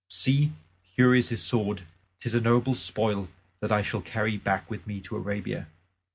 [0.09, 1.83] See, here is his sword;
[2.19, 3.27] 'tis a noble spoil
[3.59, 5.67] that I shall carry back with me to Arabia."